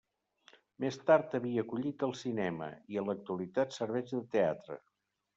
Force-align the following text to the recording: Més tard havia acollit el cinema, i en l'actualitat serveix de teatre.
Més 0.83 0.95
tard 1.09 1.35
havia 1.39 1.63
acollit 1.65 2.05
el 2.07 2.15
cinema, 2.21 2.69
i 2.93 2.97
en 3.01 3.11
l'actualitat 3.11 3.77
serveix 3.77 4.15
de 4.15 4.23
teatre. 4.37 4.79